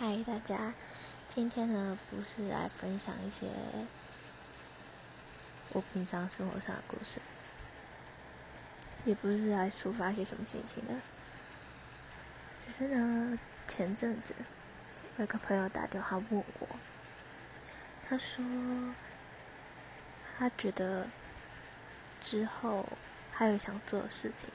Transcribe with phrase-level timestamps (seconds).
[0.00, 0.74] 嗨，大家，
[1.28, 3.48] 今天呢不是来分享一些
[5.72, 7.20] 我平常生活上的故事，
[9.04, 11.00] 也不是来抒发些什么心情的，
[12.60, 14.36] 只是呢前阵子
[15.16, 16.68] 有个朋友打电话问我，
[18.08, 18.44] 他说
[20.38, 21.08] 他觉得
[22.20, 22.86] 之后
[23.32, 24.48] 还有想做的事情，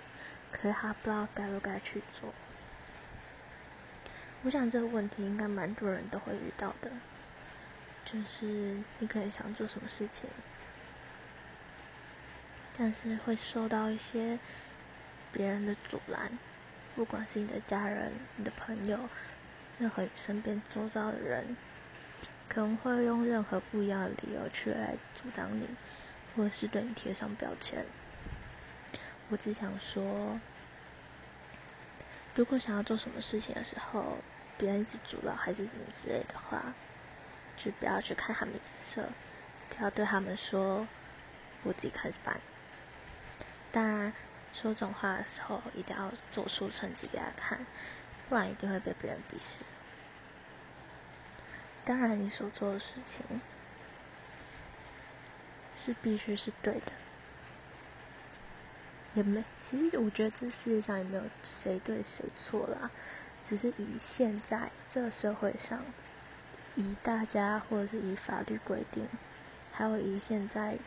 [0.53, 2.33] 可是他不知道该不该去做。
[4.43, 6.91] 我想这个问题应该蛮多人都会遇到的，
[8.05, 10.29] 就是你可能想做什么事情，
[12.77, 14.37] 但是会受到一些
[15.31, 16.37] 别人的阻拦，
[16.93, 18.99] 不管是你的家人、你的朋友，
[19.79, 21.55] 任何你身边周遭的人，
[22.49, 25.69] 可能会用任何不一样的理由去来阻挡你，
[26.35, 27.85] 或者是对你贴上标签。
[29.29, 30.37] 我只想说，
[32.35, 34.17] 如果想要做什么事情的时候，
[34.57, 36.73] 别人一直阻挠还是什么之类的话，
[37.57, 39.09] 就不要去看他们脸色，
[39.69, 40.87] 只要对他们说
[41.63, 42.39] 我自己开始办。
[43.71, 44.13] 当然，
[44.51, 47.65] 说这种话的时候一定要做出成绩给他看，
[48.29, 49.63] 不然一定会被别人鄙视。
[51.83, 53.41] 当然，你所做的事情
[55.75, 56.91] 是必须是对的，
[59.15, 59.43] 也没。
[59.59, 62.91] 其实我觉得这世界上也没有谁对谁错啦。
[63.43, 65.83] 只是以现在这个社会上，
[66.75, 69.07] 以大家或者是以法律规定，
[69.71, 70.77] 还有以现在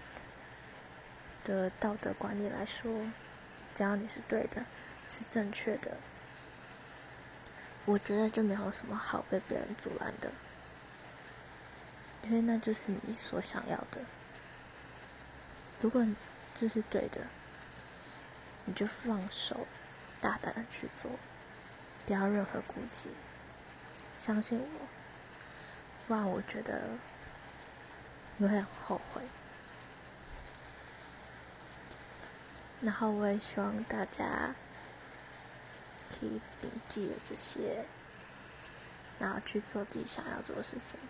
[1.44, 2.90] 的道德观念来说，
[3.74, 4.64] 只要你是对的，
[5.10, 5.98] 是正确的，
[7.84, 10.32] 我觉得就没有什么好被别人阻拦的，
[12.24, 14.00] 因为那就是你所想要的。
[15.80, 16.06] 如果
[16.54, 17.20] 这是对的，
[18.64, 19.66] 你就放手，
[20.22, 21.10] 大胆的去做。
[22.06, 23.10] 不要任何顾忌，
[24.16, 24.86] 相信我，
[26.06, 26.90] 不然我觉得
[28.36, 29.20] 你会很后悔。
[32.80, 34.54] 然后我也希望大家
[36.08, 37.84] 可以铭记了这些，
[39.18, 41.00] 然后去做自己想要做的事情。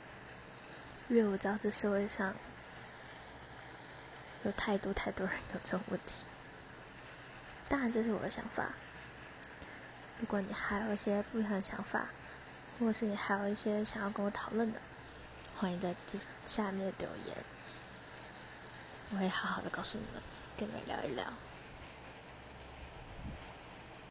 [1.09, 2.35] 因为我知道这社会上
[4.45, 6.25] 有太多太多人有这种问题，
[7.69, 8.71] 当然这是我的想法。
[10.19, 12.07] 如果你还有一些不一样的想法，
[12.79, 14.81] 或者是你还有一些想要跟我讨论的，
[15.59, 15.95] 欢迎在
[16.45, 17.37] 下面留言，
[19.11, 20.23] 我会好好的告诉你们，
[20.57, 21.25] 跟你们聊一聊。